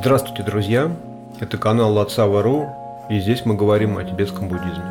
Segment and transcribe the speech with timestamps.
[0.00, 0.96] Здравствуйте, друзья!
[1.40, 2.68] Это канал Лацава.ру,
[3.10, 4.84] и здесь мы говорим о тибетском буддизме.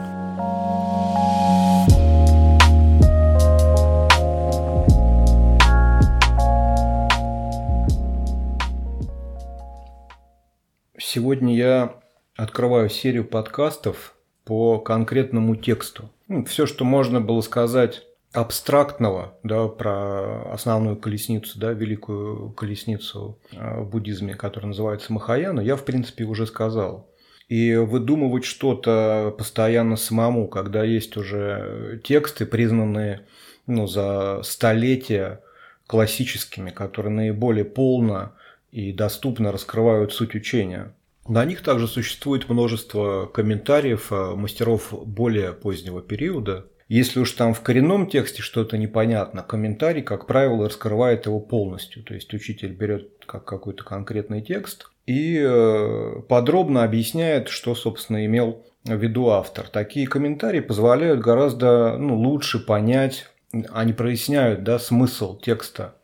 [11.00, 11.94] Сегодня я
[12.36, 14.14] открываю серию подкастов
[14.44, 16.10] по конкретному тексту.
[16.28, 18.04] Ну, все, что можно было сказать
[18.34, 25.76] абстрактного, да, про основную колесницу, да, великую колесницу э, в буддизме, которая называется Махаяна, я,
[25.76, 27.10] в принципе, уже сказал.
[27.48, 33.26] И выдумывать что-то постоянно самому, когда есть уже тексты, признанные
[33.68, 35.42] ну, за столетия
[35.88, 38.34] классическими, которые наиболее полно
[38.72, 40.94] и доступно раскрывают суть учения.
[41.28, 47.62] На них также существует множество комментариев э, мастеров более позднего периода, если уж там в
[47.62, 52.04] коренном тексте что-то непонятно, комментарий, как правило, раскрывает его полностью.
[52.04, 58.66] То есть учитель берет как какой-то конкретный текст и э, подробно объясняет, что, собственно, имел
[58.86, 59.68] в виду автор.
[59.68, 63.30] Такие комментарии позволяют гораздо ну, лучше понять,
[63.72, 65.96] они проясняют да, смысл текста.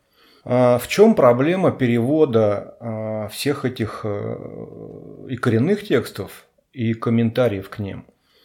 [0.44, 7.78] А в чем проблема перевода а, всех этих э, и коренных текстов, и комментариев к
[7.78, 8.04] ним?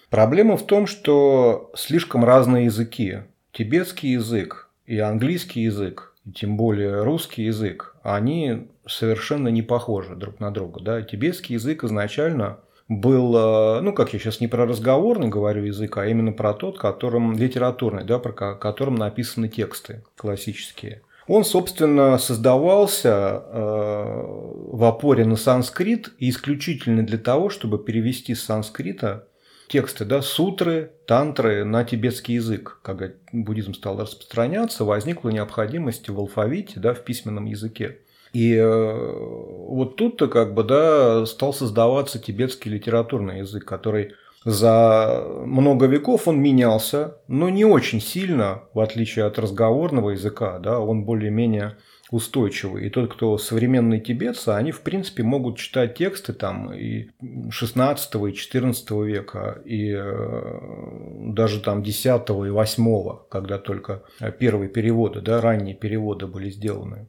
[0.09, 3.19] Проблема в том, что слишком разные языки.
[3.51, 10.39] Тибетский язык и английский язык, и тем более русский язык, они совершенно не похожи друг
[10.39, 10.81] на друга.
[10.81, 11.01] Да?
[11.01, 16.07] Тибетский язык изначально был, э, ну, как я сейчас не про разговорный говорю язык, а
[16.07, 21.03] именно про тот, которым литературный, да, про которым написаны тексты классические.
[21.27, 24.23] Он, собственно, создавался э,
[24.71, 29.27] в опоре на санскрит исключительно для того, чтобы перевести с санскрита
[29.69, 32.79] тексты, да, сутры, тантры на тибетский язык.
[32.81, 37.99] Когда буддизм стал распространяться, возникла необходимость в алфавите, да, в письменном языке.
[38.33, 44.13] И э, вот тут-то как бы, да, стал создаваться тибетский литературный язык, который
[44.45, 50.79] за много веков он менялся, но не очень сильно, в отличие от разговорного языка, да,
[50.79, 51.77] он более-менее
[52.11, 52.87] устойчивый.
[52.87, 57.09] И тот, кто современные тибетцы, они, в принципе, могут читать тексты там и
[57.49, 64.03] 16 и 14 века, и э, даже там 10 и 8, когда только
[64.39, 67.07] первые переводы, да, ранние переводы были сделаны.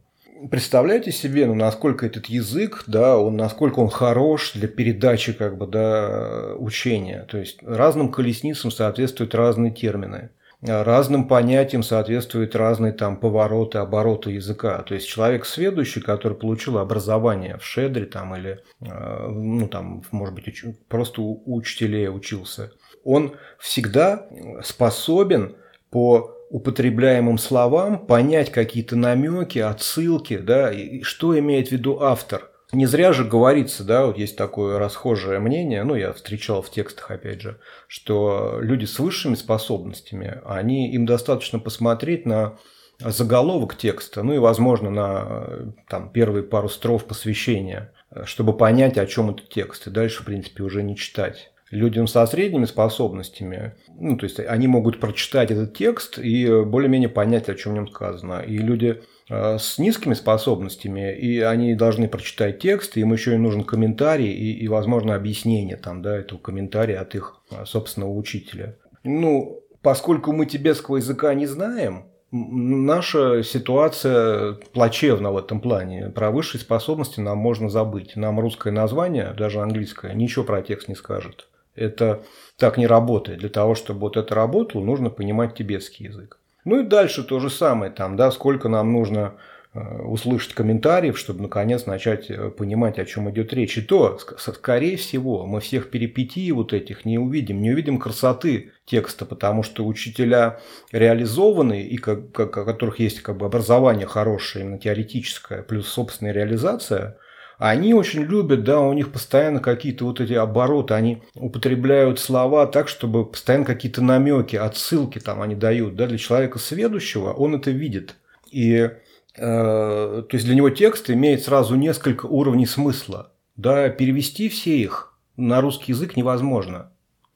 [0.50, 5.66] Представляете себе, ну, насколько этот язык, да, он, насколько он хорош для передачи, как бы,
[5.66, 7.26] да, учения.
[7.30, 10.30] То есть разным колесницам соответствуют разные термины
[10.62, 14.82] разным понятиям соответствуют разные там повороты, обороты языка.
[14.82, 20.34] То есть человек сведущий, который получил образование в шедре там или, э, ну там, может
[20.34, 22.72] быть, просто у учителей учился,
[23.04, 24.26] он всегда
[24.62, 25.56] способен
[25.90, 32.49] по употребляемым словам понять какие-то намеки, отсылки, да, и что имеет в виду автор.
[32.72, 37.10] Не зря же говорится, да, вот есть такое расхожее мнение, ну, я встречал в текстах,
[37.10, 37.58] опять же,
[37.88, 42.58] что люди с высшими способностями, они, им достаточно посмотреть на
[43.00, 47.92] заголовок текста, ну и, возможно, на там, первые пару строф посвящения,
[48.24, 52.26] чтобы понять, о чем этот текст, и дальше, в принципе, уже не читать людям со
[52.26, 57.72] средними способностями, ну, то есть они могут прочитать этот текст и более-менее понять, о чем
[57.72, 58.40] в нем сказано.
[58.40, 64.32] И люди с низкими способностями, и они должны прочитать текст, им еще и нужен комментарий
[64.32, 68.76] и, и возможно, объяснение там, да, этого комментария от их э, собственного учителя.
[69.04, 76.10] Ну, поскольку мы тибетского языка не знаем, наша ситуация плачевна в этом плане.
[76.10, 78.16] Про высшие способности нам можно забыть.
[78.16, 81.48] Нам русское название, даже английское, ничего про текст не скажет.
[81.74, 82.22] Это
[82.56, 83.40] так не работает.
[83.40, 86.39] Для того, чтобы вот это работало, нужно понимать тибетский язык.
[86.64, 89.34] Ну и дальше то же самое, там, да, сколько нам нужно
[89.72, 93.78] э, услышать комментариев, чтобы наконец начать э, понимать, о чем идет речь.
[93.78, 99.24] И то, скорее всего, мы всех перипетий вот этих не увидим, не увидим красоты текста,
[99.24, 100.60] потому что учителя
[100.92, 106.32] реализованные и как, как, у которых есть как бы образование хорошее, именно теоретическое, плюс собственная
[106.32, 107.18] реализация–
[107.60, 112.88] они очень любят, да, у них постоянно какие-то вот эти обороты, они употребляют слова так,
[112.88, 118.16] чтобы постоянно какие-то намеки, отсылки там они дают, да, для человека сведущего он это видит.
[118.50, 118.90] И э,
[119.36, 123.32] то есть для него текст имеет сразу несколько уровней смысла.
[123.56, 126.92] Да, перевести все их на русский язык невозможно.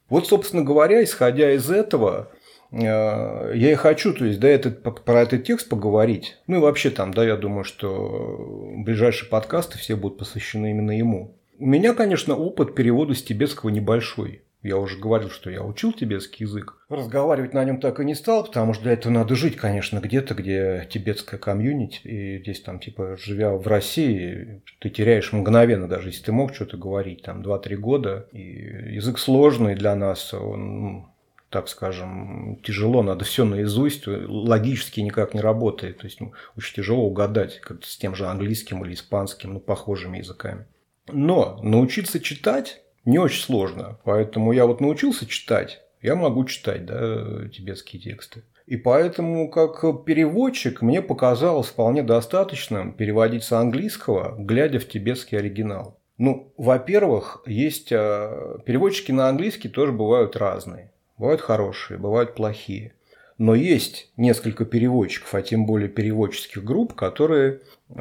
[0.08, 2.30] Вот, собственно говоря, исходя из этого,
[2.76, 6.38] я и хочу, то есть, да, этот, про этот текст поговорить.
[6.46, 11.36] Ну и вообще там, да, я думаю, что ближайшие подкасты все будут посвящены именно ему.
[11.58, 14.42] У меня, конечно, опыт перевода с тибетского небольшой.
[14.64, 16.78] Я уже говорил, что я учил тибетский язык.
[16.88, 20.34] Разговаривать на нем так и не стал, потому что для этого надо жить, конечно, где-то,
[20.34, 22.00] где тибетская комьюнити.
[22.02, 26.78] И здесь там, типа, живя в России, ты теряешь мгновенно, даже если ты мог что-то
[26.78, 28.26] говорить, там, 2-3 года.
[28.32, 31.13] И язык сложный для нас, он ну,
[31.54, 35.98] так скажем, тяжело, надо все наизусть, логически никак не работает.
[35.98, 40.18] То есть ну, очень тяжело угадать как с тем же английским или испанским, ну, похожими
[40.18, 40.66] языками.
[41.12, 44.00] Но научиться читать не очень сложно.
[44.02, 48.42] Поэтому я вот научился читать, я могу читать да, тибетские тексты.
[48.66, 56.00] И поэтому, как переводчик, мне показалось вполне достаточным переводить с английского, глядя в тибетский оригинал.
[56.18, 60.90] Ну, во-первых, есть а, переводчики на английский тоже бывают разные.
[61.18, 62.94] Бывают хорошие, бывают плохие.
[63.36, 67.94] Но есть несколько переводчиков, а тем более переводческих групп, которые э,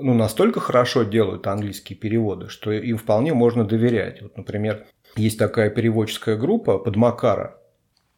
[0.00, 4.22] ну, настолько хорошо делают английские переводы, что им вполне можно доверять.
[4.22, 7.58] Вот, например, есть такая переводческая группа Подмакара.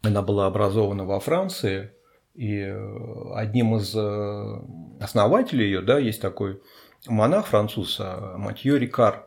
[0.03, 1.93] Она была образована во Франции,
[2.35, 4.61] и э, одним из э,
[5.01, 6.61] основателей ее да, есть такой
[7.07, 7.99] монах француз
[8.37, 9.27] Матье Рикар.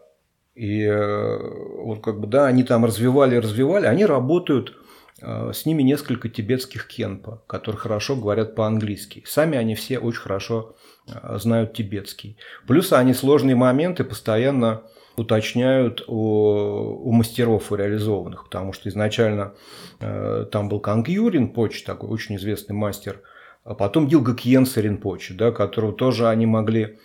[0.57, 4.75] И вот как бы, да, они там развивали, развивали, они работают
[5.21, 9.23] Э, с ними несколько тибетских кенпа, которые хорошо говорят по-английски.
[9.25, 10.75] Сами они все очень хорошо
[11.07, 12.37] э, знают тибетский.
[12.67, 14.83] Плюс они сложные моменты постоянно
[15.15, 19.53] уточняют у, у мастеров у реализованных, потому что изначально
[19.99, 23.21] э, там был Канг Юрин, Поч, такой очень известный мастер,
[23.63, 26.97] а потом Дилга Кьенса Ринпочи, да, которого тоже они могли э,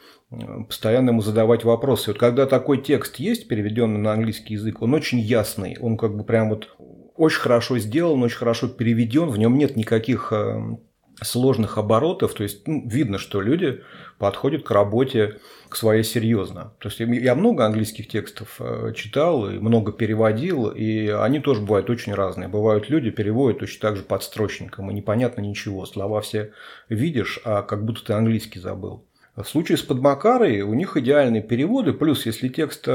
[0.67, 2.11] постоянно ему задавать вопросы.
[2.11, 6.25] Вот когда такой текст есть, переведенный на английский язык, он очень ясный, он как бы
[6.25, 6.69] прям вот
[7.17, 10.77] очень хорошо сделан, очень хорошо переведен, в нем нет никаких э,
[11.21, 13.83] сложных оборотов, то есть ну, видно, что люди
[14.19, 15.39] подходят к работе
[15.69, 16.75] к своей серьезно.
[16.79, 21.91] То есть я много английских текстов э, читал и много переводил, и они тоже бывают
[21.91, 22.49] очень разные.
[22.49, 25.87] Бывают люди переводят точно так же подстрочником, и непонятно ничего.
[25.87, 26.53] Слова все
[26.89, 29.07] видишь, а как будто ты английский забыл.
[29.35, 32.93] В случае с Подмакарой у них идеальные переводы, плюс если текст э,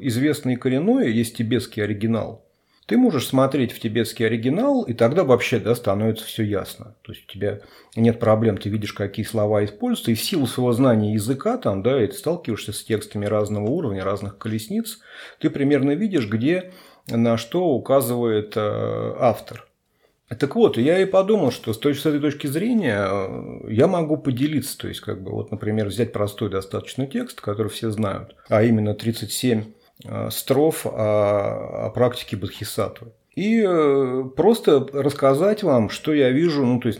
[0.00, 2.44] известный и коренной, есть тибетский оригинал,
[2.86, 6.96] ты можешь смотреть в тибетский оригинал, и тогда вообще да, становится все ясно.
[7.02, 7.60] То есть у тебя
[7.94, 12.02] нет проблем, ты видишь, какие слова используются, и в силу своего знания языка, там, да,
[12.02, 14.98] и ты сталкиваешься с текстами разного уровня, разных колесниц,
[15.38, 16.72] ты примерно видишь, где
[17.06, 19.67] на что указывает э, автор.
[20.36, 24.16] Так вот, я и подумал, что с, той, с этой точки зрения э, я могу
[24.16, 24.76] поделиться.
[24.76, 28.94] То есть, как бы, вот, например, взять простой достаточно текст, который все знают, а именно
[28.94, 29.64] 37
[30.04, 33.08] Э, строф о, о практике Бодхисаттвы.
[33.38, 36.98] И э, просто рассказать вам, что я вижу, ну, то есть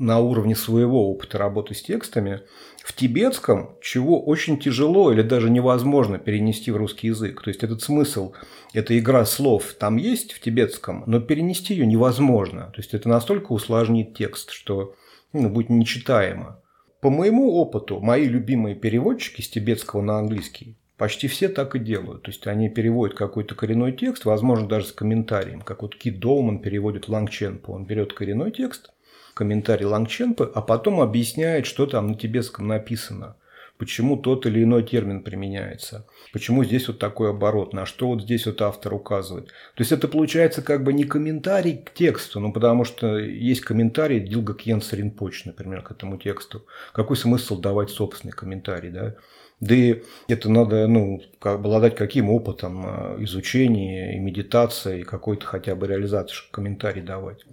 [0.00, 2.40] на уровне своего опыта работы с текстами,
[2.82, 7.40] в тибетском, чего очень тяжело или даже невозможно перенести в русский язык.
[7.40, 8.32] То есть этот смысл,
[8.72, 12.72] эта игра слов там есть в тибетском, но перенести ее невозможно.
[12.74, 14.96] То есть это настолько усложнит текст, что
[15.32, 16.60] ну, будет нечитаемо.
[17.00, 22.22] По моему опыту, мои любимые переводчики с тибетского на английский Почти все так и делают.
[22.22, 25.60] То есть они переводят какой-то коренной текст, возможно, даже с комментарием.
[25.60, 27.72] Как вот Кит Доуман переводит Лангченпо.
[27.72, 28.92] Он берет коренной текст,
[29.34, 33.36] комментарий Лангченпо, а потом объясняет, что там на тибетском написано.
[33.78, 36.06] Почему тот или иной термин применяется.
[36.32, 37.74] Почему здесь вот такой оборот.
[37.74, 39.48] На что вот здесь вот автор указывает.
[39.48, 44.20] То есть это получается как бы не комментарий к тексту, ну потому что есть комментарий
[44.20, 46.64] Дилга Кьенс Ринпоч, например, к этому тексту.
[46.94, 49.16] Какой смысл давать собственный комментарий, да?
[49.60, 55.74] Да и это надо ну, обладать каким опытом а, изучения и медитации, и какой-то хотя
[55.74, 57.44] бы реализации, чтобы комментарий давать.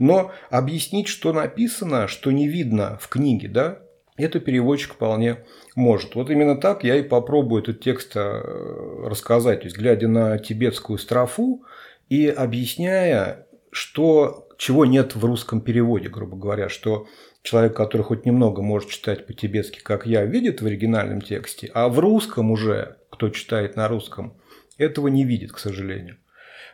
[0.00, 3.78] Но объяснить, что написано, что не видно в книге, да,
[4.16, 5.44] это переводчик вполне
[5.76, 6.16] может.
[6.16, 9.60] Вот именно так я и попробую этот текст а, рассказать.
[9.60, 11.62] То есть, глядя на тибетскую строфу
[12.08, 17.06] и объясняя, что, чего нет в русском переводе, грубо говоря, что
[17.42, 21.98] человек, который хоть немного может читать по-тибетски, как я, видит в оригинальном тексте, а в
[21.98, 24.34] русском уже, кто читает на русском,
[24.78, 26.16] этого не видит, к сожалению.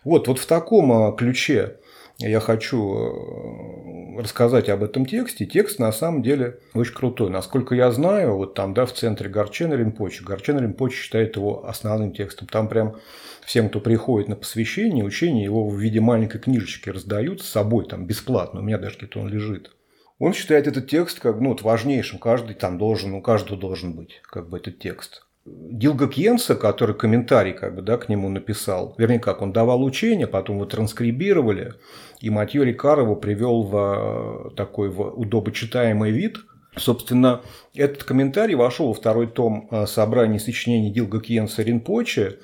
[0.05, 1.79] Вот, вот в таком а, ключе
[2.19, 5.47] я хочу э, рассказать об этом тексте.
[5.47, 7.31] Текст на самом деле очень крутой.
[7.31, 10.23] Насколько я знаю, вот там, да, в центре Горчена Ринпочи.
[10.23, 12.49] Горчен Ринпочи считает его основным текстом.
[12.49, 12.97] Там прям
[13.45, 18.07] всем, кто приходит на посвящение, учение, его в виде маленькой книжечки раздают с собой, там,
[18.07, 18.61] бесплатно.
[18.61, 19.71] У меня даже где-то он лежит.
[20.19, 22.19] Он считает этот текст как ну, вот, важнейшим.
[22.19, 25.25] Каждый там должен, у каждого должен быть как бы этот текст.
[25.47, 30.27] Дилга Кьенса, который комментарий как бы, да, к нему написал, вернее как, он давал учение,
[30.27, 31.73] потом его транскрибировали,
[32.21, 36.37] и Матьё Рикар его привел в такой в удобочитаемый вид.
[36.77, 37.41] Собственно,
[37.75, 42.39] этот комментарий вошел во второй том собрания сочинений Дилга Кьенса Ринпоче,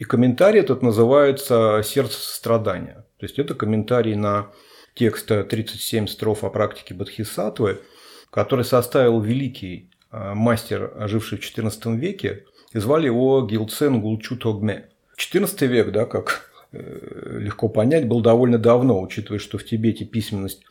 [0.00, 3.04] И комментарий этот называется «Сердце сострадания».
[3.18, 4.48] То есть это комментарий на
[5.00, 7.80] текст 37 строф о практике Бодхисаттвы,
[8.28, 14.90] который составил великий э, мастер, живший в XIV веке, и звали его Гилцен Гулчу Тогме.
[15.16, 20.64] XIV век, да, как э, легко понять, был довольно давно, учитывая, что в Тибете письменность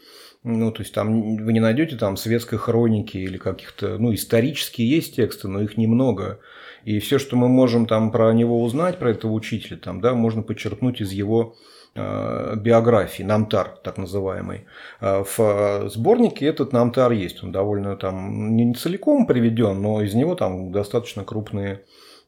[0.44, 5.16] ну, то есть там вы не найдете там светской хроники или каких-то, ну, исторические есть
[5.16, 6.40] тексты, но их немного.
[6.86, 10.42] И все, что мы можем там про него узнать, про этого учителя, там, да, можно
[10.42, 11.58] подчеркнуть из его
[11.96, 14.66] биографии, намтар, так называемый.
[15.02, 20.36] Э, в сборнике этот намтар есть, он довольно там не целиком приведен, но из него
[20.36, 21.84] там достаточно крупные,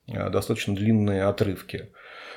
[0.08, 1.92] э, достаточно длинные отрывки.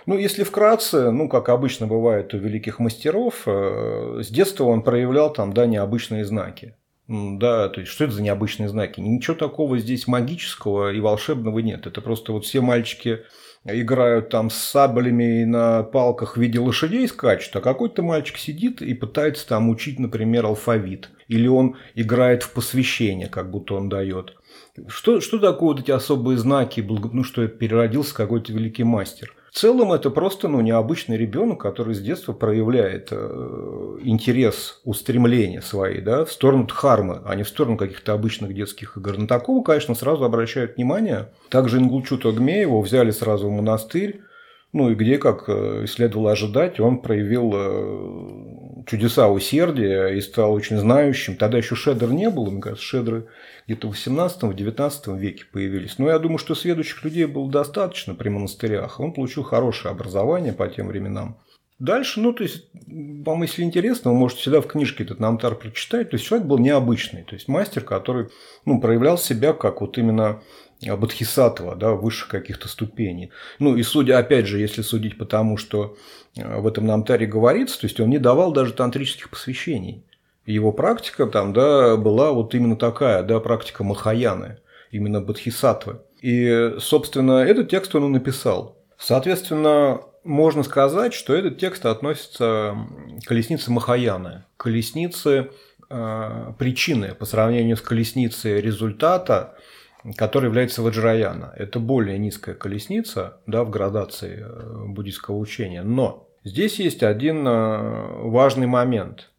[0.06, 5.32] Ну, если вкратце, ну, как обычно бывает у великих мастеров, э, с детства он проявлял
[5.32, 6.76] там, да, необычные знаки.
[7.06, 8.98] Да, то есть, что это за необычные знаки?
[9.00, 11.86] Ничего такого здесь магического и волшебного нет.
[11.86, 13.24] Это просто вот все мальчики
[13.66, 18.80] играют там с саблями и на палках в виде лошадей скачут, а какой-то мальчик сидит
[18.80, 21.10] и пытается там учить, например, алфавит.
[21.28, 24.34] Или он играет в посвящение, как будто он дает.
[24.88, 29.34] Что, что такое вот эти особые знаки, ну, что переродился какой-то великий мастер?
[29.54, 36.24] Целом это просто ну, необычный ребенок, который с детства проявляет э, интерес, устремление свои да,
[36.24, 39.16] в сторону дхармы, а не в сторону каких-то обычных детских игр.
[39.16, 41.28] На такого, конечно, сразу обращают внимание.
[41.50, 44.22] Также Ингулчута его взяли сразу в монастырь,
[44.72, 50.76] ну и где, как э, следовало ожидать, он проявил э, чудеса усердия и стал очень
[50.76, 51.36] знающим.
[51.36, 53.28] Тогда еще шедр не было, мне кажется, шедры
[53.66, 55.98] где-то в 18-19 веке появились.
[55.98, 59.00] Но я думаю, что следующих людей было достаточно при монастырях.
[59.00, 61.38] Он получил хорошее образование по тем временам.
[61.80, 66.10] Дальше, ну, то есть, вам, если интересно, вы можете всегда в книжке этот намтар прочитать.
[66.10, 67.24] То есть, человек был необычный.
[67.24, 68.28] То есть, мастер, который
[68.64, 70.40] ну, проявлял себя как вот именно
[70.86, 73.30] Бодхисаттва, да, высших каких-то ступеней.
[73.58, 75.96] Ну и судя, опять же, если судить по тому, что
[76.36, 80.04] э, в этом намтаре говорится, то есть он не давал даже тантрических посвящений.
[80.46, 84.58] Его практика там, да, была вот именно такая, да, практика Махаяны,
[84.90, 86.00] именно Бодхисаттвы.
[86.20, 88.76] И, собственно, этот текст он и написал.
[88.98, 92.76] Соответственно, можно сказать, что этот текст относится
[93.22, 95.50] к колеснице Махаяны, колеснице
[95.90, 99.54] э, причины по сравнению с колесницей результата,
[100.16, 101.52] который является Ваджраяна.
[101.56, 105.82] Это более низкая колесница да, в градации э, буддийского учения.
[105.82, 109.30] Но здесь есть один э, важный момент.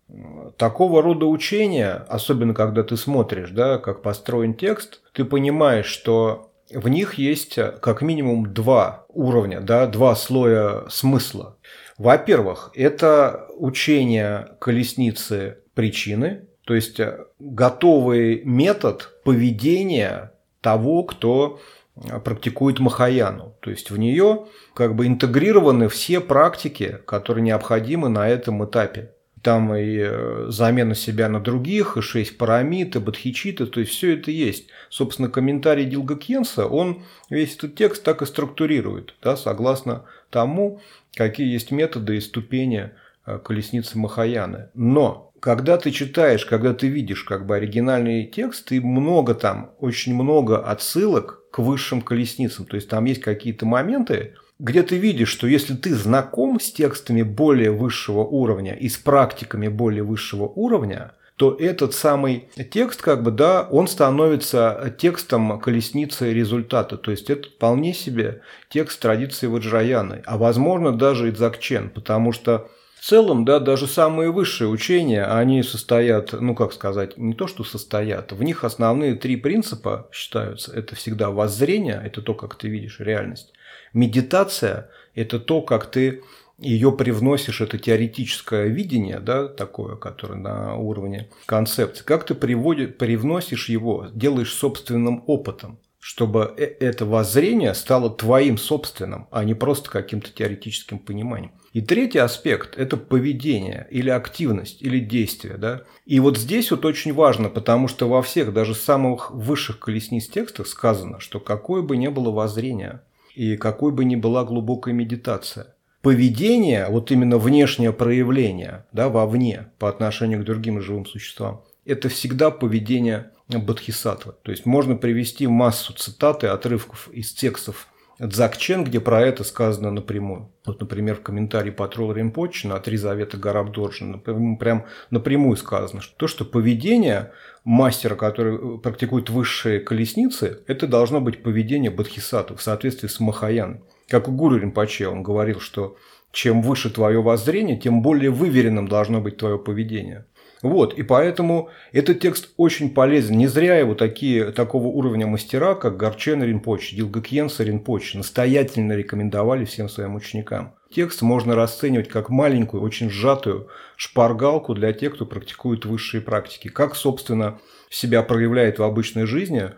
[0.57, 6.87] Такого рода учения, особенно когда ты смотришь, да, как построен текст, ты понимаешь, что в
[6.87, 11.57] них есть э, как минимум два уровня, да, два слоя смысла.
[11.97, 16.99] Во-первых, это учение колесницы причины, то есть
[17.39, 20.31] готовый метод поведения
[20.65, 21.59] того, кто
[21.95, 23.55] э, практикует Махаяну.
[23.59, 29.11] То есть в нее как бы интегрированы все практики, которые необходимы на этом этапе.
[29.43, 34.17] Там и э, замена себя на других, и шесть парамид, и бодхичиты, то есть все
[34.17, 34.69] это есть.
[34.89, 40.81] Собственно, комментарий Дилга Кенса, он весь этот текст так и структурирует, да, согласно тому,
[41.13, 42.89] какие есть методы и ступени
[43.27, 44.69] э, колесницы Махаяны.
[44.73, 50.15] Но когда ты читаешь, когда ты видишь как бы оригинальный текст, ты много там, очень
[50.15, 52.65] много отсылок к высшим колесницам.
[52.65, 57.21] То есть там есть какие-то моменты, где ты видишь, что если ты знаком с текстами
[57.21, 63.29] более высшего уровня и с практиками более высшего уровня, то этот самый текст, как бы,
[63.29, 66.97] да, он становится текстом колесницы результата.
[66.97, 72.67] То есть это вполне себе текст традиции Ваджраяны, а возможно даже и Дзакчен, потому что
[73.05, 78.31] целом, да, даже самые высшие учения, они состоят, ну как сказать, не то что состоят,
[78.31, 80.73] в них основные три принципа считаются.
[80.73, 83.53] Это всегда воззрение, это то, как ты видишь реальность.
[83.93, 86.23] Медитация– это то, как ты
[86.57, 93.69] ее привносишь, это теоретическое видение, да, такое, которое на уровне концепции, как ты приводит, привносишь
[93.69, 100.31] его, делаешь собственным опытом чтобы э, это воззрение стало твоим собственным, а не просто каким-то
[100.31, 101.51] теоретическим пониманием.
[101.75, 105.57] И третий аспект– это поведение или активность или действие.
[105.57, 105.81] Да?
[106.05, 110.67] И вот здесь вот очень важно, потому что во всех, даже самых высших колесниц текстах
[110.67, 113.01] сказано, что какое бы ни было воззрение
[113.35, 119.89] и какой бы ни была глубокая медитация, поведение, вот именно внешнее проявление да, вовне по
[119.89, 124.33] отношению к другим живым существам, это всегда поведение бодхисаттвы.
[124.43, 129.91] То есть можно привести массу цитат и отрывков из текстов Дзакчен, где про это сказано
[129.91, 130.49] напрямую.
[130.65, 136.27] Вот, например, в комментарии Патрол Римпочи на «Три завета Гарабдоржина» прям напрямую сказано, что то,
[136.27, 137.33] что поведение
[137.65, 143.81] мастера, который практикует высшие колесницы, это должно быть поведение бодхисаттвы в соответствии с Махаяной.
[144.07, 145.97] как у Гуру Ринпоче, он говорил, что
[146.31, 150.25] чем выше твое воззрение, тем более выверенным должно быть твое поведение.
[150.65, 153.37] Вот, и поэтому этот текст очень полезен.
[153.37, 159.89] Не зря его такие, такого уровня мастера, как Горчен Ринпоч, Дилгакьенса Ринпоч, настоятельно рекомендовали всем
[159.89, 160.73] своим ученикам.
[160.91, 166.67] Текст можно расценивать как маленькую, очень сжатую шпаргалку для тех, кто практикует высшие практики.
[166.67, 167.59] Как, собственно,
[167.91, 169.69] себя проявляет в обычной жизни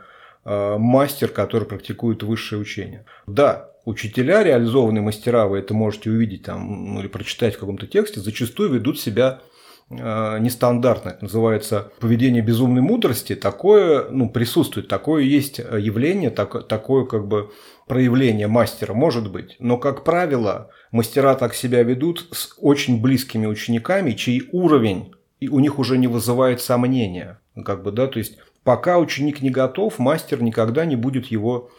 [0.46, 3.03] э, мастер, который практикует высшее учение.
[3.25, 8.22] Да, учителя, реализованные мастера, вы это можете увидеть там, ну, или прочитать в каком-то тексте,
[8.22, 9.41] зачастую ведут себя
[9.89, 17.06] Э, нестандартно, это называется поведение безумной мудрости, такое ну, присутствует, такое есть явление, так, такое
[17.06, 17.51] как бы
[17.88, 19.56] проявление мастера может быть.
[19.60, 25.60] Но, как правило, мастера так себя ведут с очень близкими учениками, чей уровень и у
[25.60, 27.39] них уже не вызывает сомнения.
[27.65, 31.70] Как бы, да, то есть, пока ученик не готов, мастер никогда не будет его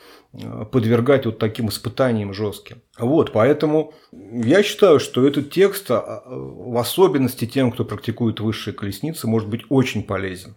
[0.70, 2.82] подвергать вот таким испытаниям жестким.
[2.98, 9.26] Вот, поэтому я считаю, что этот текст, а, в особенности тем, кто практикует высшие колесницы,
[9.26, 10.54] может быть очень полезен.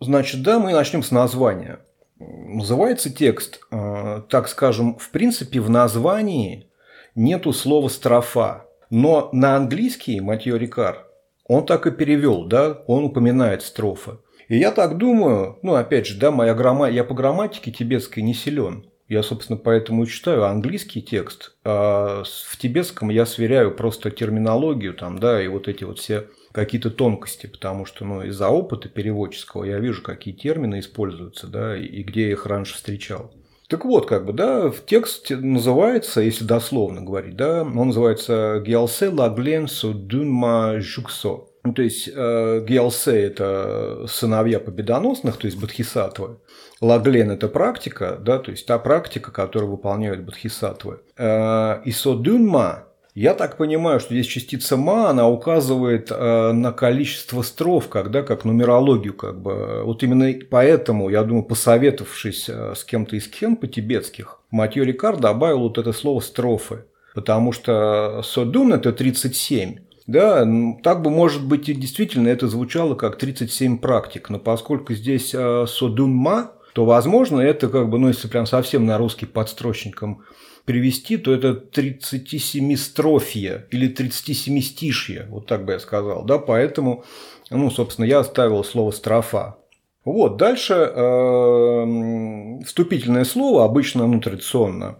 [0.00, 1.80] Значит, да, мы начнем с названия.
[2.18, 6.68] Называется текст, э, так скажем, в принципе, в названии
[7.14, 8.64] нету слова «строфа».
[8.88, 11.06] Но на английский Матьё Рикар,
[11.44, 14.18] он так и перевел, да, он упоминает строфы.
[14.48, 16.88] И я так думаю, ну, опять же, да, моя грамма...
[16.88, 18.86] я по грамматике тибетской не силен.
[19.08, 25.20] Я, собственно, поэтому и читаю английский текст, а в тибетском я сверяю просто терминологию там,
[25.20, 29.78] да, и вот эти вот все какие-то тонкости, потому что, ну, из-за опыта переводческого я
[29.78, 33.32] вижу, какие термины используются, да, и где я их раньше встречал.
[33.68, 39.08] Так вот, как бы, да, в текст называется, если дословно говорить, да, он называется «Гиалсе
[39.08, 41.46] лагленсо дунма жуксо».
[41.64, 46.38] Ну, то есть, э, Гиалсе– это сыновья победоносных, то есть Бодхисаттвы.
[46.80, 51.00] Лаглен– это практика, да, то есть та практика, которую выполняют бодхисаттвы.
[51.16, 57.40] Э, и содунма я так понимаю, что здесь частица ма, она указывает э, на количество
[57.40, 59.84] строф, когда как нумерологию, как бы.
[59.84, 65.60] Вот именно поэтому, я думаю, посоветовавшись э, с кем-то из кен по-тибетских, Матьё Рикар добавил
[65.60, 66.84] вот это слово строфы.
[67.14, 69.78] Потому что содун– это 37.
[70.06, 70.46] Да,
[70.82, 76.52] так бы, может быть, и действительно это звучало как 37 практик, но поскольку здесь содунма,
[76.76, 80.24] то, возможно, это как бы, ну, если прям совсем на русский подстрочником
[80.66, 87.06] перевести, то это 37 строфье или 37 стишье, вот так бы я сказал, да, поэтому,
[87.48, 89.56] ну, собственно, я оставил слово строфа.
[90.04, 94.98] Вот, дальше э, вступительное слово, обычно, ну, традиционно,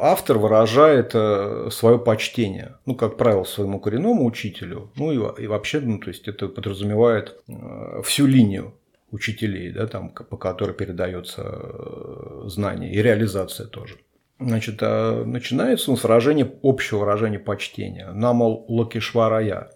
[0.00, 5.80] автор выражает э, свое почтение, ну, как правило, своему коренному учителю, ну, и, и вообще,
[5.80, 8.72] ну, то есть, это подразумевает э, всю линию
[9.10, 13.96] учителей, да, там, по которой передается э, знание и реализация тоже.
[14.38, 18.10] Значит, а начинается он с выражения, общего выражения почтения.
[18.12, 19.70] Намал Лакишварая.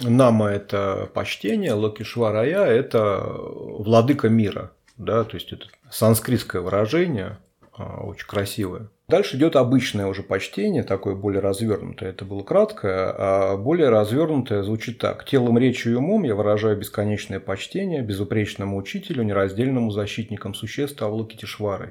[0.00, 4.72] Нама– это почтение, Лакишварая– это владыка мира.
[4.96, 7.38] Да, то есть, это санскритское выражение,
[7.72, 8.88] а, очень красивое.
[9.06, 12.10] Дальше идет обычное уже почтение, такое более развернутое.
[12.10, 15.26] Это было краткое, а более развернутое звучит так.
[15.26, 21.90] Телом, речью и умом я выражаю бесконечное почтение безупречному учителю, нераздельному защитникам существ Авлокитишварой.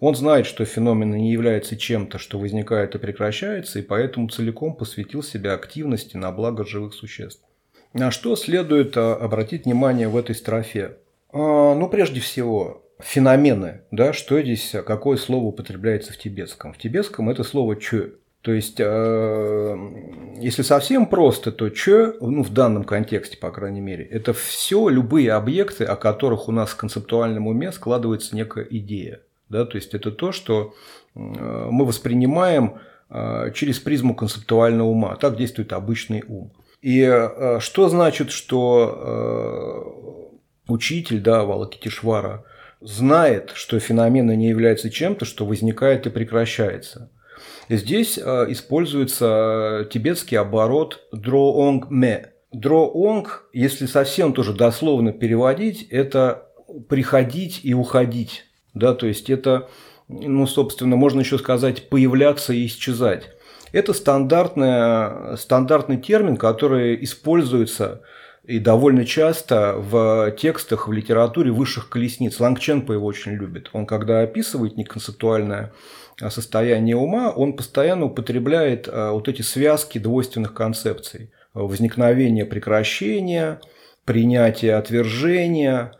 [0.00, 5.22] Он знает, что феномен не является чем-то, что возникает и прекращается, и поэтому целиком посвятил
[5.22, 7.44] себя активности на благо живых существ.
[7.92, 10.96] На что следует а, обратить внимание в этой строфе?
[11.32, 16.72] А, ну, прежде всего, феномены, да, что здесь, какое слово употребляется в тибетском.
[16.72, 18.10] В тибетском это слово «чё».
[18.42, 19.76] То есть, э,
[20.38, 25.32] если совсем просто, то «чё», ну, в данном контексте, по крайней мере, это все любые
[25.32, 29.20] объекты, о которых у нас в концептуальном уме складывается некая идея.
[29.50, 29.66] Да?
[29.66, 30.74] То есть, это то, что
[31.14, 32.78] э, мы воспринимаем
[33.10, 35.16] э, через призму концептуального ума.
[35.16, 36.50] Так действует обычный ум.
[36.80, 37.04] И
[37.58, 40.30] что значит, что
[40.66, 42.46] учитель, да, Валакитишвара,
[42.80, 47.10] знает, что феномен не является чем-то, что возникает и прекращается.
[47.68, 52.32] Здесь э, используется тибетский оборот дроонг-ме.
[52.52, 56.48] Дроонг, если совсем тоже дословно переводить, это
[56.88, 58.44] приходить и уходить.
[58.74, 59.68] Да, то есть это,
[60.08, 63.30] ну, собственно, можно еще сказать появляться и исчезать.
[63.72, 68.02] Это стандартный, стандартный термин, который используется
[68.50, 72.40] и довольно часто в текстах в литературе высших колесниц.
[72.40, 73.70] Лангченпа его очень любит.
[73.72, 75.72] Он, когда описывает неконцептуальное
[76.20, 81.30] а, состояние ума, он постоянно употребляет а, вот эти связки двойственных концепций.
[81.54, 83.60] Возникновение прекращения,
[84.04, 85.92] принятие отвержения,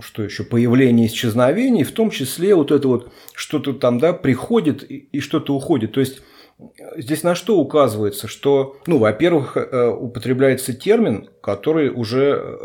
[0.00, 5.18] что еще, появление исчезновений, в том числе вот это вот что-то там, да, приходит и,
[5.18, 5.92] что-то уходит.
[5.92, 6.22] То есть
[6.96, 8.26] Здесь на что указывается?
[8.26, 12.56] Что, ну, во-первых, э, употребляется термин, который уже э,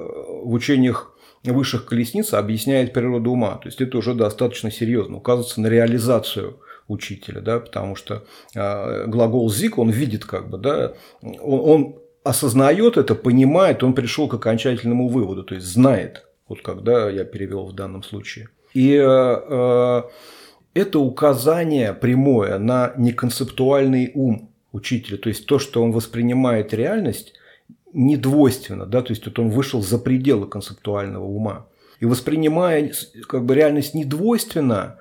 [0.43, 3.56] в учениях высших колесниц объясняет природу ума.
[3.58, 5.17] То есть это уже достаточно серьезно.
[5.17, 8.23] Указывается на реализацию учителя, да, потому что
[8.56, 14.27] э, глагол «зик», он видит как бы, да, он, он осознает это, понимает, он пришел
[14.27, 18.49] к окончательному выводу, то есть знает, вот когда я перевел в данном случае.
[18.73, 20.01] И э,
[20.74, 27.34] это указание прямое на неконцептуальный ум учителя, то есть то, что он воспринимает реальность
[27.94, 31.68] недвойственно, да, то есть вот он вышел за пределы концептуального ума.
[32.00, 32.92] И воспринимая
[33.28, 34.98] как бы реальность недвойственно,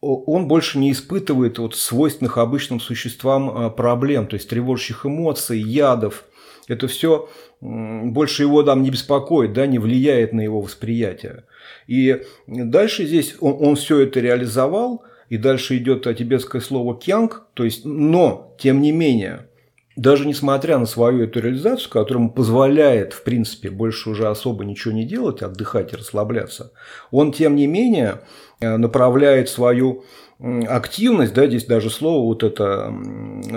[0.00, 6.24] он больше не испытывает вот свойственных обычным существам а, проблем, то есть тревожащих эмоций, ядов.
[6.68, 7.28] Это все
[7.60, 11.44] больше его там не беспокоит, да, не влияет на его восприятие.
[11.86, 15.02] И дальше здесь он, он все это реализовал,
[15.34, 19.48] и дальше идет тибетское слово «кянг», то есть «но», тем не менее,
[19.96, 24.94] даже несмотря на свою эту реализацию, которая ему позволяет, в принципе, больше уже особо ничего
[24.94, 26.70] не делать, отдыхать и расслабляться,
[27.10, 28.20] он, тем не менее,
[28.60, 30.04] э, направляет свою
[30.38, 32.94] активность, да, здесь даже слово вот это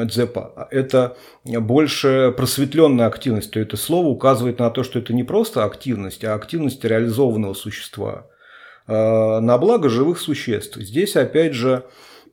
[0.05, 5.63] дзепа, это больше просветленная активность, то это слово указывает на то, что это не просто
[5.63, 8.25] активность, а активность реализованного существа.
[8.87, 10.77] Э, на благо живых существ.
[10.77, 11.83] Здесь, опять же,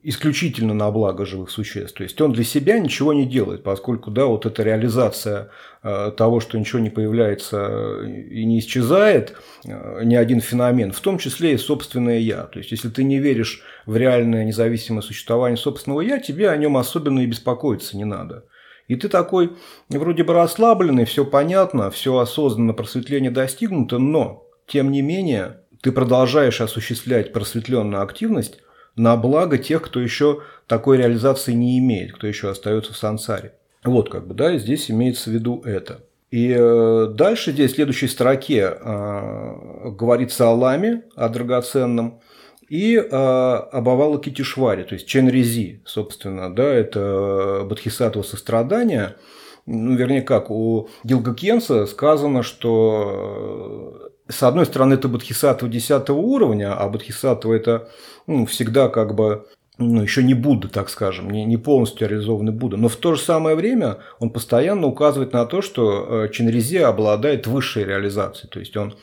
[0.04, 1.96] исключительно на благо живых существ.
[1.96, 5.50] То есть он для себя ничего не делает, поскольку да, вот эта реализация
[5.82, 11.18] э, того, что ничего не появляется и не исчезает, э, ни один феномен, в том
[11.18, 12.42] числе и собственное я.
[12.42, 16.76] То есть если ты не веришь в реальное независимое существование собственного я, тебе о нем
[16.76, 18.44] особенно и беспокоиться не надо.
[18.86, 19.52] И ты такой
[19.88, 26.62] вроде бы расслабленный, все понятно, все осознанно просветление достигнуто, но тем не менее ты продолжаешь
[26.62, 28.59] осуществлять просветленную активность
[28.97, 33.53] на благо тех, кто еще такой реализации не имеет, кто еще остается в сансаре.
[33.85, 36.01] Вот как бы, да, здесь имеется в виду это.
[36.31, 42.18] И э, дальше здесь в следующей строке э, говорится о ламе, о драгоценном,
[42.70, 49.16] и э, об Авалокитишваре, то есть Ченрези, собственно, да, это Бодхисаттва сострадания.
[49.66, 56.88] Ну, вернее, как, у Гилгакенса сказано, что с одной стороны, это бодхисаттва 10 уровня, а
[56.88, 57.88] бодхисаттва– это
[58.26, 62.76] ну, всегда как бы ну, еще не Будда, так скажем, не, не полностью реализованный Будда.
[62.76, 67.46] Но в то же самое время он постоянно указывает на то, что э, Чинризи обладает
[67.46, 68.48] высшей реализацией.
[68.50, 68.94] То есть он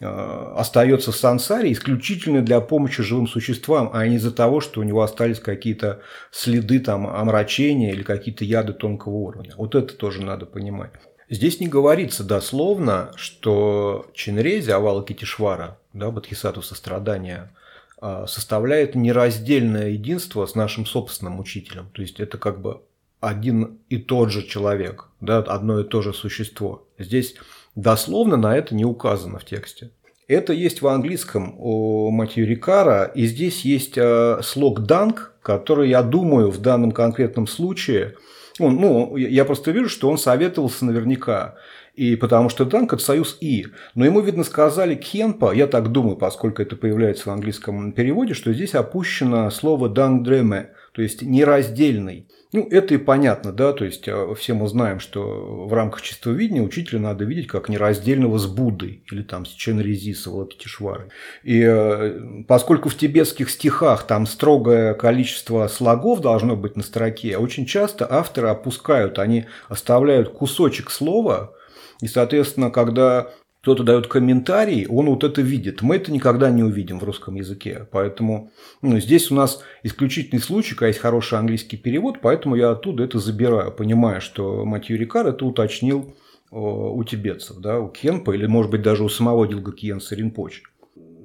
[0.00, 4.84] э, остается в сансаре исключительно для помощи живым существам, а не из-за того, что у
[4.84, 9.52] него остались какие-то следы там, омрачения или какие-то яды тонкого уровня.
[9.56, 10.92] Вот это тоже надо понимать.
[11.30, 17.52] Здесь не говорится дословно, что Чинрези, Авалокитишвара, да, Бодхисаттва сострадания,
[18.00, 21.88] а, составляет нераздельное единство с нашим собственным учителем.
[21.92, 22.80] То есть это как бы
[23.20, 26.84] один и тот же человек, да, одно и то же существо.
[26.98, 27.36] Здесь
[27.76, 29.90] дословно на это не указано в тексте.
[30.26, 36.02] Это есть в английском у Матью Рикара, и здесь есть а, слог «данк», который, я
[36.02, 38.16] думаю, в данном конкретном случае–
[38.58, 41.56] он, ну, я просто вижу, что он советовался наверняка.
[41.94, 43.66] И потому что Данк– это союз «и».
[43.94, 48.52] Но ему, видно, сказали «кенпа», я так думаю, поскольку это появляется в английском переводе, что
[48.52, 52.26] здесь опущено слово «данк дреме», то есть нераздельный.
[52.52, 56.32] Ну, это и понятно, да, то есть э, все мы знаем, что в рамках чистого
[56.32, 61.10] видения учителя надо видеть как нераздельного с Буддой или там с Ченрези, с Авлакитишварой.
[61.44, 67.66] И э, поскольку в тибетских стихах там строгое количество слогов должно быть на строке, очень
[67.66, 71.54] часто авторы опускают, они оставляют кусочек слова,
[72.00, 73.30] и, соответственно, когда
[73.62, 75.82] кто-то дает комментарий, он вот это видит.
[75.82, 77.86] Мы это никогда не увидим в русском языке.
[77.90, 83.04] Поэтому ну, здесь у нас исключительный случай, когда есть хороший английский перевод, поэтому я оттуда
[83.04, 86.14] это забираю, понимая, что Матью Рикар это уточнил
[86.50, 90.62] у тибетцев, да, у Кенпа или, может быть, даже у самого Дилга Кьенса Ринпочи.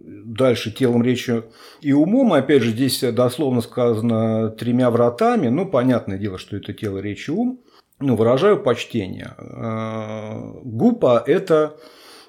[0.02, 1.46] Дальше телом, речью
[1.82, 7.00] и умом, опять же, здесь дословно сказано тремя вратами, ну, понятное дело, что это тело,
[7.00, 7.62] речь и ум,
[8.00, 9.34] ну, выражаю почтение.
[9.38, 11.80] Э, Гупа– это Э,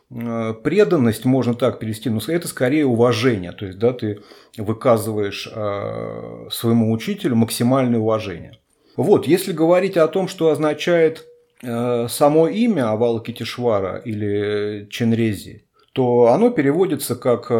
[0.08, 3.52] преданность, можно так перевести, но это скорее уважение.
[3.52, 4.22] То есть, да, ты
[4.56, 8.58] выказываешь э, своему учителю максимальное уважение.
[8.96, 11.26] Вот, если говорить о том, что означает
[11.62, 17.50] э, само имя Авалокитишвара или Ченрези, то оно переводится как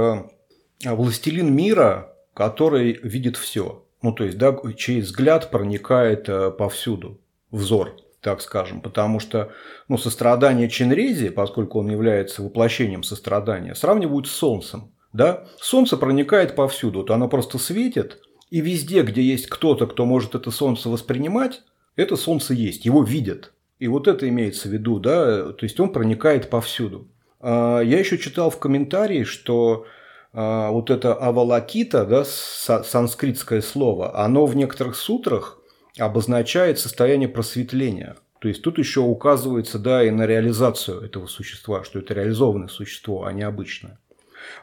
[0.85, 3.83] «властелин мира, который видит все».
[4.03, 7.19] Ну, то есть, да, чей взгляд проникает повсюду,
[7.51, 7.97] взор
[8.27, 9.53] так скажем, потому что
[9.87, 14.91] ну, сострадание Ченрези, поскольку он является воплощением сострадания, сравнивают с солнцем.
[15.13, 15.45] Да?
[15.61, 18.19] Солнце проникает повсюду, то оно просто светит,
[18.51, 21.63] и везде, где есть кто-то, кто может это солнце воспринимать,
[21.95, 23.53] это солнце есть, его видят.
[23.79, 27.07] И вот это имеется в виду, да, то есть он проникает повсюду.
[27.39, 29.87] А, я еще читал в комментарии, что
[30.33, 35.61] а, вот это авалакита, да, санскритское слово, оно в некоторых сутрах
[35.99, 38.17] обозначает состояние просветления.
[38.39, 43.25] То есть тут еще указывается, да, и на реализацию этого существа, что это реализованное существо,
[43.25, 43.99] а не обычное.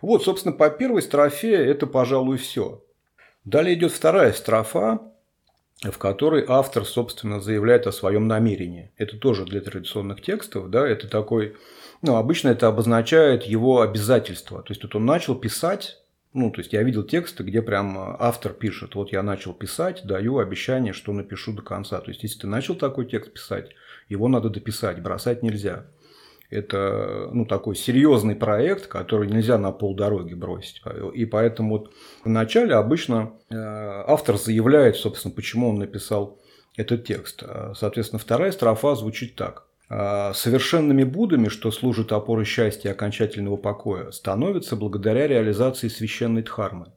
[0.01, 2.83] Вот, собственно, по первой строфе это, пожалуй, все.
[3.45, 4.99] Далее идет вторая строфа,
[5.81, 8.91] в которой автор, собственно, заявляет о своем намерении.
[8.97, 11.57] Это тоже для традиционных текстов, да, это такой,
[12.01, 14.61] ну, обычно это обозначает его обязательство.
[14.61, 16.02] То есть, тут он начал писать,
[16.33, 20.39] ну, то есть, я видел тексты, где прям автор пишет, вот я начал писать, даю
[20.39, 21.99] обещание, что напишу до конца.
[22.01, 23.69] То есть, если ты начал такой текст писать,
[24.09, 25.85] его надо дописать, бросать нельзя.
[26.49, 30.81] Это ну, такой серьезный проект, который нельзя на полдороги бросить.
[31.13, 31.93] И поэтому вот
[32.23, 36.39] вначале обычно э, автор заявляет, собственно, почему он написал
[36.75, 37.43] этот текст.
[37.75, 39.67] Соответственно, вторая строфа звучит так.
[40.33, 46.93] Совершенными Буддами, что служит опорой счастья и окончательного покоя, становятся благодаря реализации священной дхармы.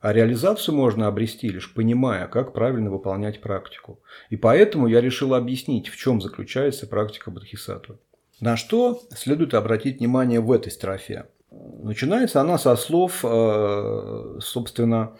[0.00, 4.00] А реализацию можно обрести, лишь понимая, как правильно выполнять практику.
[4.30, 7.98] И поэтому я решил объяснить, в чем заключается практика Бодхисаттвы.
[8.40, 11.26] На что следует обратить внимание в этой строфе?
[11.50, 15.16] Начинается она со слов, э, собственно,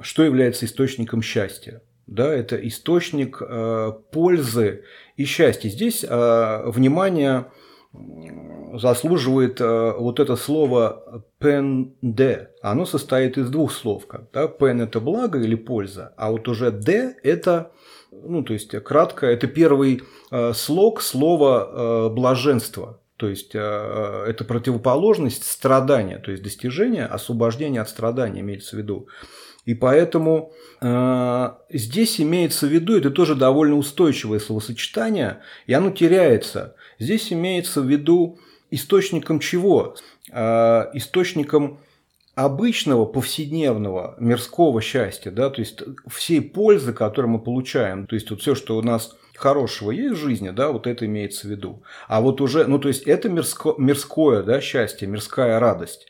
[0.00, 1.82] что является источником счастья.
[2.06, 4.84] Да, это источник э, пользы
[5.16, 5.68] и счастья.
[5.68, 7.46] Здесь э, внимание
[8.74, 12.50] заслуживает вот это слово «пен-де».
[12.60, 14.08] Оно состоит из двух слов.
[14.32, 14.48] Да?
[14.48, 17.70] «Пен»– это благо или польза, а вот уже «де»– это
[18.22, 23.00] ну, то есть кратко, это первый э, слог слова э, блаженство.
[23.16, 29.08] То есть э, это противоположность страдания, то есть достижение, освобождение от страдания имеется в виду.
[29.64, 36.76] И поэтому э, здесь имеется в виду, это тоже довольно устойчивое словосочетание, и оно теряется.
[36.98, 38.38] Здесь имеется в виду
[38.70, 39.96] источником чего?
[40.30, 41.80] Э, источником
[42.34, 48.40] обычного повседневного мирского счастья, да, то есть всей пользы, которую мы получаем, то есть вот
[48.40, 51.82] все, что у нас хорошего есть в жизни, да, вот это имеется в виду.
[52.08, 56.06] А вот уже, ну то есть это мирско, мирское, да, счастье, мирская радость.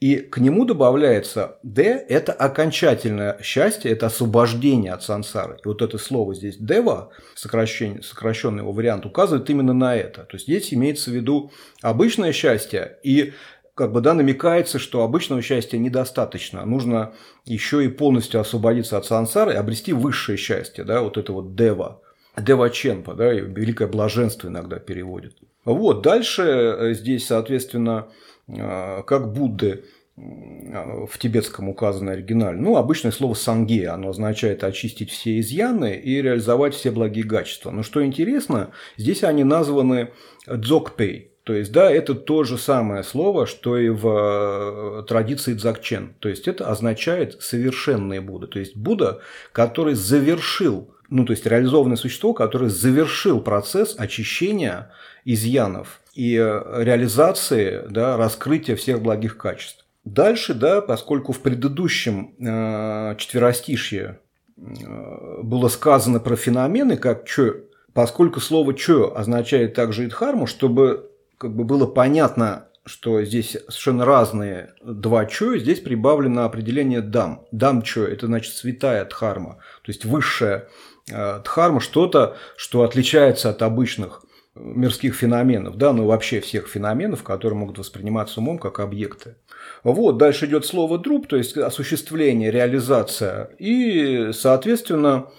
[0.00, 5.58] И к нему добавляется «д»– это окончательное счастье, это освобождение от сансары.
[5.64, 10.22] И вот это слово здесь «дева», сокращенный, сокращенный его вариант, указывает именно на это.
[10.22, 11.50] То есть здесь имеется в виду
[11.82, 13.32] обычное счастье и
[13.74, 16.64] как бы, да, намекается, что обычного счастья недостаточно.
[16.64, 17.12] Нужно
[17.44, 22.00] еще и полностью освободиться от сансары и обрести высшее счастье, да, вот это вот дева.
[22.36, 25.36] Дева Ченпа, да, великое блаженство иногда переводит.
[25.64, 28.08] Вот, дальше э, здесь, соответственно,
[28.48, 29.84] как Будды
[30.16, 32.58] в тибетском указано оригинале.
[32.58, 37.70] Ну, обычное слово санге, оно означает очистить все изъяны и реализовать все благие качества.
[37.70, 40.10] Но что интересно, здесь они названы
[40.46, 46.12] дзокпей, то есть, да, это то же самое слово, что и в э, традиции дзакчен.
[46.18, 48.48] То есть, это означает совершенный Будда.
[48.48, 54.92] То есть, Будда, который завершил, ну, то есть, реализованное существо, которое завершил процесс очищения
[55.24, 59.84] изъянов и э, реализации, да, раскрытия всех благих качеств.
[60.04, 64.18] Дальше, да, поскольку в предыдущем э, четверостишье
[64.56, 67.58] э, было сказано про феномены, как чё,
[67.92, 74.04] поскольку слово чё означает также и дхарму, чтобы как бы было понятно, что здесь совершенно
[74.04, 77.46] разные два чо, здесь прибавлено определение дам.
[77.52, 80.68] Дам чо– это значит святая дхарма, то есть высшая
[81.12, 84.24] э, дхарма, что-то, что отличается от обычных
[84.58, 89.36] мирских феноменов, да, ну вообще всех феноменов, которые могут восприниматься умом как объекты.
[89.84, 93.50] Вот, дальше идет слово друб, то есть осуществление, реализация.
[93.58, 95.30] И, соответственно,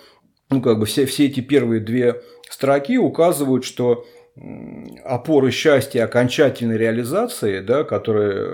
[0.50, 4.06] ну, как бы все, все эти первые две строки указывают, что
[5.04, 8.54] опоры счастья окончательной реализации, да, которая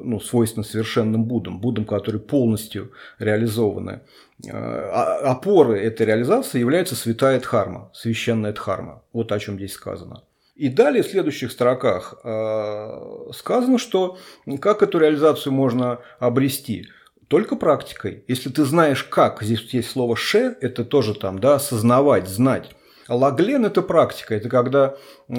[0.00, 4.00] ну, свойственна совершенным Буддам, Буддам, которые полностью реализованы,
[4.44, 9.02] э, а, опоры этой реализации является святая Дхарма, священная Дхарма.
[9.12, 10.22] Вот о чем здесь сказано.
[10.54, 14.18] И далее в следующих строках э, сказано, что
[14.60, 16.86] как эту реализацию можно обрести–
[17.32, 18.24] только практикой.
[18.28, 22.76] Если ты знаешь как, здесь есть слово «ше», это тоже там, да, осознавать, знать.
[23.14, 24.96] Лаглен– это практика, это когда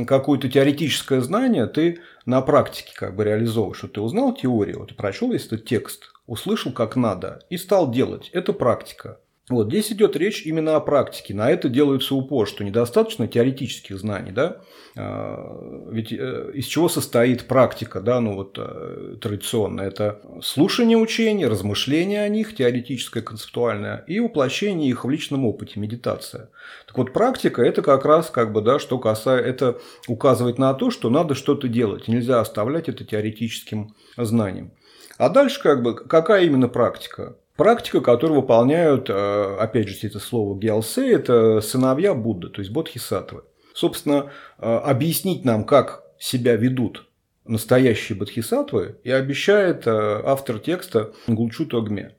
[0.08, 3.78] какое-то теоретическое знание ты на практике как бы реализовываешь.
[3.78, 7.92] Что ты узнал теорию, вот ты прочел весь этот текст, услышал как надо и стал
[7.92, 8.30] делать.
[8.32, 9.20] Это практика.
[9.50, 11.34] Вот здесь идет речь именно о практике.
[11.34, 14.62] На это делается упор, что недостаточно теоретических знаний, да?
[14.96, 21.46] А, ведь э, из чего состоит практика, да, ну вот э, традиционно, это слушание учений,
[21.46, 26.50] размышление о них, теоретическое, концептуальное, и воплощение их в личном опыте, медитация.
[26.88, 30.90] Так вот, практика– это как раз, как бы, да, что касается, это указывает на то,
[30.90, 34.72] что надо что-то делать, нельзя оставлять это теоретическим знанием.
[35.18, 37.36] А дальше, как бы, какая именно практика?
[37.56, 43.44] Практика, которую выполняют, э, опять же, это слово гиалсе, это сыновья Будды, то есть бодхисаттвы.
[43.76, 47.08] Собственно, э, объяснить нам, как себя ведут
[47.46, 52.16] настоящие бодхисаттвы, и обещает э, автор текста Гулчу Тогме.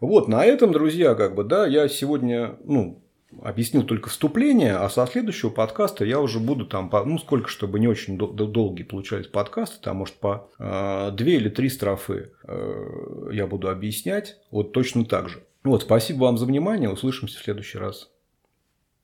[0.00, 3.01] Вот, на этом, друзья, как бы, да, я сегодня, ну,
[3.42, 7.88] объяснил только вступление, а со следующего подкаста я уже буду там, ну, сколько, чтобы не
[7.88, 13.46] очень дол- долгие получались подкасты, там, может, по э, две или три строфы э, я
[13.46, 15.42] буду объяснять, вот точно так же.
[15.64, 18.11] Вот, спасибо вам за внимание, услышимся в следующий раз.